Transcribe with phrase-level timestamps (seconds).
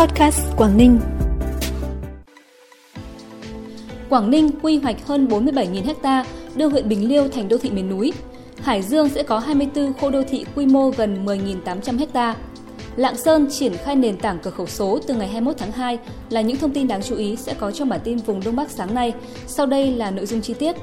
[0.00, 1.00] Podcast Quảng Ninh.
[4.08, 7.88] Quảng Ninh quy hoạch hơn 47.000 ha, đưa huyện Bình Liêu thành đô thị miền
[7.88, 8.12] núi.
[8.62, 12.36] Hải Dương sẽ có 24 khu đô thị quy mô gần 10.800 ha.
[12.96, 15.98] Lạng Sơn triển khai nền tảng cửa khẩu số từ ngày 21 tháng 2
[16.30, 18.70] là những thông tin đáng chú ý sẽ có trong bản tin vùng Đông Bắc
[18.70, 19.12] sáng nay.
[19.46, 20.76] Sau đây là nội dung chi tiết.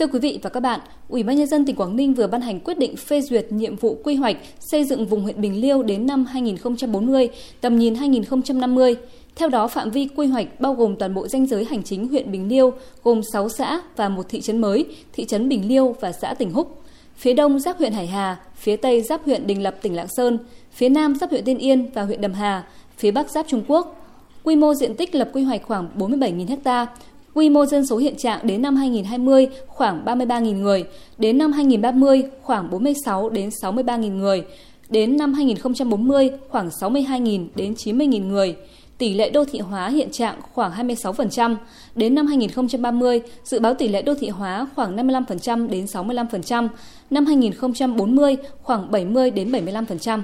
[0.00, 2.40] Thưa quý vị và các bạn, Ủy ban nhân dân tỉnh Quảng Ninh vừa ban
[2.40, 5.82] hành quyết định phê duyệt nhiệm vụ quy hoạch xây dựng vùng huyện Bình Liêu
[5.82, 7.28] đến năm 2040,
[7.60, 8.96] tầm nhìn 2050.
[9.36, 12.32] Theo đó, phạm vi quy hoạch bao gồm toàn bộ danh giới hành chính huyện
[12.32, 12.72] Bình Liêu,
[13.04, 16.52] gồm 6 xã và một thị trấn mới, thị trấn Bình Liêu và xã Tỉnh
[16.52, 16.82] Húc.
[17.16, 20.38] Phía đông giáp huyện Hải Hà, phía tây giáp huyện Đình Lập tỉnh Lạng Sơn,
[20.72, 22.64] phía nam giáp huyện Tiên Yên và huyện Đầm Hà,
[22.96, 23.96] phía bắc giáp Trung Quốc.
[24.44, 26.86] Quy mô diện tích lập quy hoạch khoảng 47.000 ha,
[27.34, 30.84] Quy mô dân số hiện trạng đến năm 2020 khoảng 33.000 người,
[31.18, 34.44] đến năm 2030 khoảng 46 đến 63.000 người,
[34.88, 38.56] đến năm 2040 khoảng 62.000 đến 90.000 người.
[38.98, 41.56] Tỷ lệ đô thị hóa hiện trạng khoảng 26%,
[41.94, 46.68] đến năm 2030 dự báo tỷ lệ đô thị hóa khoảng 55% đến 65%,
[47.10, 50.20] năm 2040 khoảng 70 đến 75%.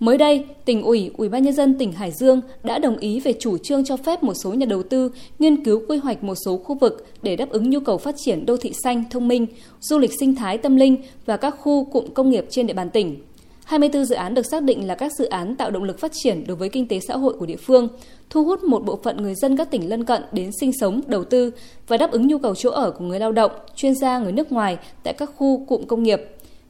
[0.00, 3.32] Mới đây, tỉnh ủy, Ủy ban nhân dân tỉnh Hải Dương đã đồng ý về
[3.32, 6.56] chủ trương cho phép một số nhà đầu tư nghiên cứu quy hoạch một số
[6.56, 9.46] khu vực để đáp ứng nhu cầu phát triển đô thị xanh, thông minh,
[9.80, 12.90] du lịch sinh thái tâm linh và các khu cụm công nghiệp trên địa bàn
[12.90, 13.16] tỉnh.
[13.64, 16.44] 24 dự án được xác định là các dự án tạo động lực phát triển
[16.46, 17.88] đối với kinh tế xã hội của địa phương,
[18.30, 21.24] thu hút một bộ phận người dân các tỉnh lân cận đến sinh sống, đầu
[21.24, 21.50] tư
[21.88, 24.52] và đáp ứng nhu cầu chỗ ở của người lao động, chuyên gia người nước
[24.52, 26.20] ngoài tại các khu cụm công nghiệp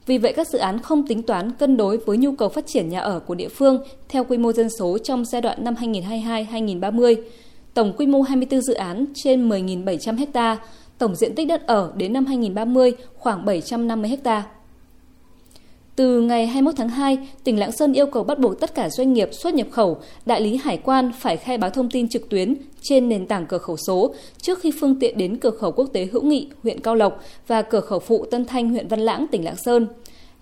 [0.09, 2.89] vì vậy, các dự án không tính toán cân đối với nhu cầu phát triển
[2.89, 7.15] nhà ở của địa phương theo quy mô dân số trong giai đoạn năm 2022-2030.
[7.75, 10.57] Tổng quy mô 24 dự án trên 10.700 ha,
[10.99, 14.43] tổng diện tích đất ở đến năm 2030 khoảng 750 hectare.
[15.99, 19.13] Từ ngày 21 tháng 2, tỉnh Lạng Sơn yêu cầu bắt buộc tất cả doanh
[19.13, 22.55] nghiệp xuất nhập khẩu, đại lý hải quan phải khai báo thông tin trực tuyến
[22.83, 26.09] trên nền tảng cửa khẩu số trước khi phương tiện đến cửa khẩu quốc tế
[26.13, 29.45] Hữu Nghị, huyện Cao Lộc và cửa khẩu phụ Tân Thanh, huyện Văn Lãng, tỉnh
[29.45, 29.87] Lạng Sơn.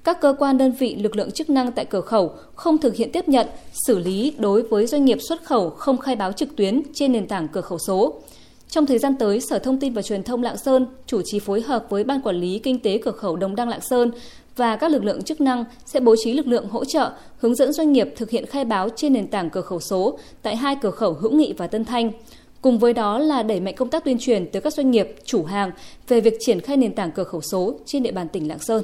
[0.05, 3.13] Các cơ quan đơn vị lực lượng chức năng tại cửa khẩu không thực hiện
[3.13, 3.47] tiếp nhận,
[3.87, 7.27] xử lý đối với doanh nghiệp xuất khẩu không khai báo trực tuyến trên nền
[7.27, 8.15] tảng cửa khẩu số.
[8.69, 11.61] Trong thời gian tới, Sở Thông tin và Truyền thông Lạng Sơn chủ trì phối
[11.61, 14.11] hợp với Ban Quản lý Kinh tế Cửa khẩu Đồng Đăng Lạng Sơn
[14.57, 17.73] và các lực lượng chức năng sẽ bố trí lực lượng hỗ trợ, hướng dẫn
[17.73, 20.91] doanh nghiệp thực hiện khai báo trên nền tảng cửa khẩu số tại hai cửa
[20.91, 22.11] khẩu Hữu Nghị và Tân Thanh.
[22.61, 25.45] Cùng với đó là đẩy mạnh công tác tuyên truyền tới các doanh nghiệp, chủ
[25.45, 25.71] hàng
[26.09, 28.83] về việc triển khai nền tảng cửa khẩu số trên địa bàn tỉnh Lạng Sơn.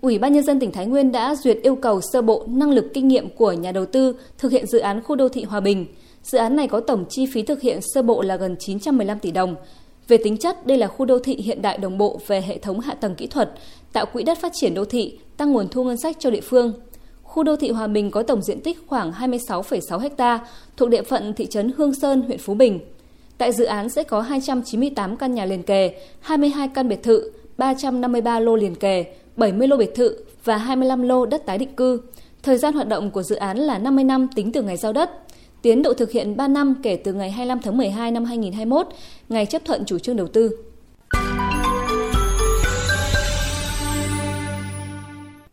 [0.00, 2.86] Ủy ban nhân dân tỉnh Thái Nguyên đã duyệt yêu cầu sơ bộ năng lực
[2.94, 5.86] kinh nghiệm của nhà đầu tư thực hiện dự án khu đô thị Hòa Bình.
[6.22, 9.30] Dự án này có tổng chi phí thực hiện sơ bộ là gần 915 tỷ
[9.30, 9.56] đồng.
[10.08, 12.80] Về tính chất, đây là khu đô thị hiện đại đồng bộ về hệ thống
[12.80, 13.50] hạ tầng kỹ thuật,
[13.92, 16.72] tạo quỹ đất phát triển đô thị, tăng nguồn thu ngân sách cho địa phương.
[17.22, 20.46] Khu đô thị Hòa Bình có tổng diện tích khoảng 26,6 ha,
[20.76, 22.80] thuộc địa phận thị trấn Hương Sơn, huyện Phú Bình.
[23.38, 28.40] Tại dự án sẽ có 298 căn nhà liền kề, 22 căn biệt thự, 353
[28.40, 29.04] lô liền kề,
[29.36, 32.00] 70 lô biệt thự và 25 lô đất tái định cư.
[32.42, 35.10] Thời gian hoạt động của dự án là 50 năm tính từ ngày giao đất.
[35.66, 38.86] Tiến độ thực hiện 3 năm kể từ ngày 25 tháng 12 năm 2021,
[39.28, 40.50] ngày chấp thuận chủ trương đầu tư.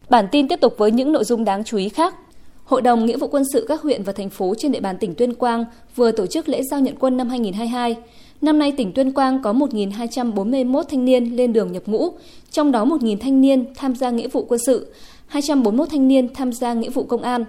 [0.09, 2.16] Bản tin tiếp tục với những nội dung đáng chú ý khác.
[2.63, 5.16] Hội đồng Nghĩa vụ quân sự các huyện và thành phố trên địa bàn tỉnh
[5.16, 5.66] Tuyên Quang
[5.96, 7.96] vừa tổ chức lễ giao nhận quân năm 2022.
[8.41, 12.09] Năm nay tỉnh Tuyên Quang có 1.241 thanh niên lên đường nhập ngũ,
[12.52, 14.94] trong đó 1.000 thanh niên tham gia nghĩa vụ quân sự,
[15.28, 17.46] 241 thanh niên tham gia nghĩa vụ công an.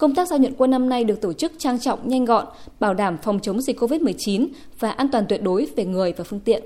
[0.00, 2.46] Công tác giao nhận quân năm nay được tổ chức trang trọng, nhanh gọn,
[2.80, 4.46] bảo đảm phòng chống dịch COVID-19
[4.78, 6.62] và an toàn tuyệt đối về người và phương tiện.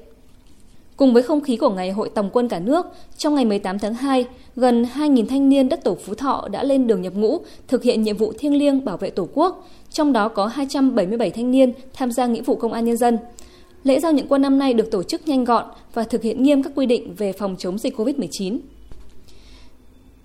[0.96, 2.86] Cùng với không khí của Ngày Hội Tòng quân cả nước,
[3.16, 6.86] trong ngày 18 tháng 2, gần 2.000 thanh niên đất tổ Phú Thọ đã lên
[6.86, 10.28] đường nhập ngũ thực hiện nhiệm vụ thiêng liêng bảo vệ Tổ quốc, trong đó
[10.28, 13.18] có 277 thanh niên tham gia nghĩa vụ công an nhân dân.
[13.84, 15.64] Lễ giao nhận quân năm nay được tổ chức nhanh gọn
[15.94, 18.58] và thực hiện nghiêm các quy định về phòng chống dịch COVID-19.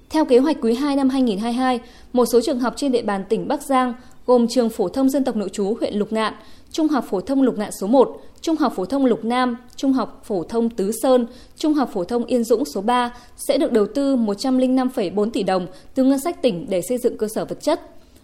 [0.09, 1.79] Theo kế hoạch quý 2 năm 2022,
[2.13, 3.93] một số trường học trên địa bàn tỉnh Bắc Giang
[4.25, 6.33] gồm trường phổ thông dân tộc nội trú huyện Lục Ngạn,
[6.71, 9.93] Trung học phổ thông Lục Ngạn số 1, Trung học phổ thông Lục Nam, Trung
[9.93, 11.25] học phổ thông Tứ Sơn,
[11.55, 15.67] Trung học phổ thông Yên Dũng số 3 sẽ được đầu tư 105,4 tỷ đồng
[15.95, 17.81] từ ngân sách tỉnh để xây dựng cơ sở vật chất.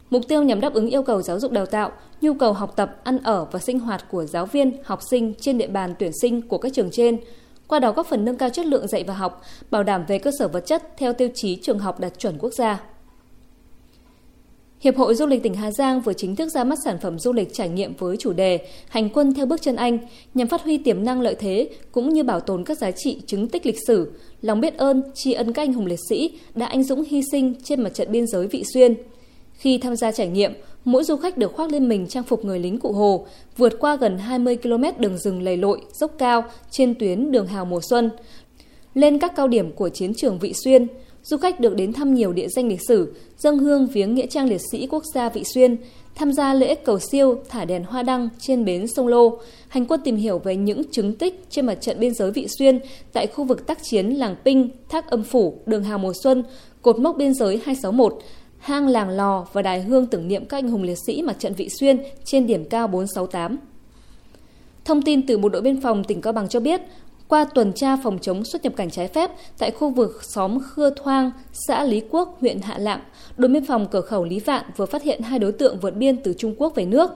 [0.09, 1.91] Mục tiêu nhằm đáp ứng yêu cầu giáo dục đào tạo,
[2.21, 5.57] nhu cầu học tập, ăn ở và sinh hoạt của giáo viên, học sinh trên
[5.57, 7.17] địa bàn tuyển sinh của các trường trên,
[7.67, 9.41] qua đó góp phần nâng cao chất lượng dạy và học,
[9.71, 12.53] bảo đảm về cơ sở vật chất theo tiêu chí trường học đạt chuẩn quốc
[12.53, 12.81] gia.
[14.79, 17.33] Hiệp hội Du lịch tỉnh Hà Giang vừa chính thức ra mắt sản phẩm du
[17.33, 19.97] lịch trải nghiệm với chủ đề Hành quân theo bước chân Anh
[20.33, 23.47] nhằm phát huy tiềm năng lợi thế cũng như bảo tồn các giá trị chứng
[23.47, 24.11] tích lịch sử,
[24.41, 27.53] lòng biết ơn, tri ân các anh hùng liệt sĩ đã anh dũng hy sinh
[27.63, 28.93] trên mặt trận biên giới Vị Xuyên.
[29.57, 30.53] Khi tham gia trải nghiệm,
[30.85, 33.25] mỗi du khách được khoác lên mình trang phục người lính cụ Hồ,
[33.57, 37.65] vượt qua gần 20 km đường rừng lầy lội, dốc cao trên tuyến đường Hào
[37.65, 38.09] mùa xuân.
[38.93, 40.87] Lên các cao điểm của chiến trường Vị Xuyên,
[41.23, 44.49] du khách được đến thăm nhiều địa danh lịch sử, dâng hương viếng nghĩa trang
[44.49, 45.77] liệt sĩ quốc gia Vị Xuyên,
[46.15, 50.01] tham gia lễ cầu siêu thả đèn hoa đăng trên bến sông Lô, hành quân
[50.03, 52.79] tìm hiểu về những chứng tích trên mặt trận biên giới Vị Xuyên
[53.13, 56.43] tại khu vực tác chiến làng Pinh, Thác Âm Phủ, đường Hào Mùa Xuân,
[56.81, 58.19] cột mốc biên giới 261,
[58.65, 61.53] hang làng lò và đài hương tưởng niệm các anh hùng liệt sĩ mặt trận
[61.53, 63.57] Vị Xuyên trên điểm cao 468.
[64.85, 66.81] Thông tin từ Bộ đội Biên phòng tỉnh Cao Bằng cho biết,
[67.27, 70.89] qua tuần tra phòng chống xuất nhập cảnh trái phép tại khu vực xóm Khưa
[70.89, 71.31] Thoang,
[71.67, 72.99] xã Lý Quốc, huyện Hạ Lạng,
[73.37, 76.17] đồn biên phòng cửa khẩu Lý Vạn vừa phát hiện hai đối tượng vượt biên
[76.17, 77.11] từ Trung Quốc về nước.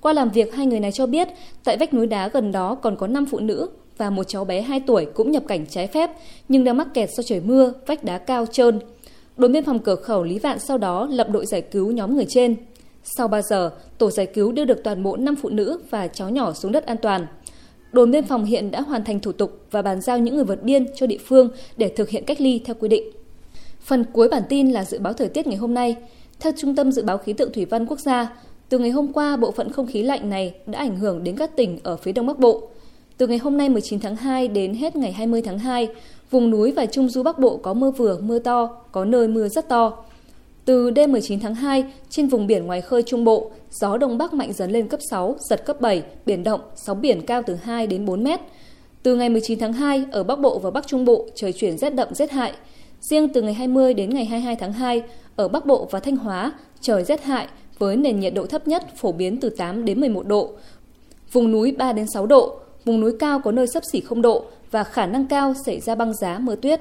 [0.00, 1.28] Qua làm việc, hai người này cho biết
[1.64, 3.68] tại vách núi đá gần đó còn có 5 phụ nữ
[3.98, 6.10] và một cháu bé 2 tuổi cũng nhập cảnh trái phép
[6.48, 8.80] nhưng đang mắc kẹt do trời mưa, vách đá cao trơn.
[9.38, 12.26] Đồn biên phòng cửa khẩu Lý Vạn sau đó lập đội giải cứu nhóm người
[12.28, 12.56] trên.
[13.04, 16.30] Sau 3 giờ, tổ giải cứu đưa được toàn bộ 5 phụ nữ và cháu
[16.30, 17.26] nhỏ xuống đất an toàn.
[17.92, 20.62] Đồn biên phòng hiện đã hoàn thành thủ tục và bàn giao những người vượt
[20.62, 23.10] biên cho địa phương để thực hiện cách ly theo quy định.
[23.80, 25.96] Phần cuối bản tin là dự báo thời tiết ngày hôm nay.
[26.40, 28.32] Theo Trung tâm Dự báo Khí tượng Thủy văn Quốc gia,
[28.68, 31.56] từ ngày hôm qua, bộ phận không khí lạnh này đã ảnh hưởng đến các
[31.56, 32.68] tỉnh ở phía Đông Bắc Bộ.
[33.18, 35.88] Từ ngày hôm nay 19 tháng 2 đến hết ngày 20 tháng 2,
[36.30, 39.48] vùng núi và Trung Du Bắc Bộ có mưa vừa, mưa to, có nơi mưa
[39.48, 40.04] rất to.
[40.64, 44.34] Từ đêm 19 tháng 2, trên vùng biển ngoài khơi Trung Bộ, gió Đông Bắc
[44.34, 47.86] mạnh dần lên cấp 6, giật cấp 7, biển động, sóng biển cao từ 2
[47.86, 48.40] đến 4 mét.
[49.02, 51.90] Từ ngày 19 tháng 2, ở Bắc Bộ và Bắc Trung Bộ, trời chuyển rét
[51.90, 52.52] đậm rét hại.
[53.00, 55.02] Riêng từ ngày 20 đến ngày 22 tháng 2,
[55.36, 57.48] ở Bắc Bộ và Thanh Hóa, trời rét hại
[57.78, 60.50] với nền nhiệt độ thấp nhất phổ biến từ 8 đến 11 độ.
[61.32, 64.44] Vùng núi 3 đến 6 độ, vùng núi cao có nơi sấp xỉ 0 độ
[64.70, 66.80] và khả năng cao xảy ra băng giá, mưa tuyết.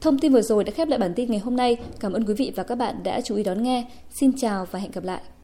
[0.00, 1.76] Thông tin vừa rồi đã khép lại bản tin ngày hôm nay.
[2.00, 3.86] Cảm ơn quý vị và các bạn đã chú ý đón nghe.
[4.20, 5.20] Xin chào và hẹn gặp lại.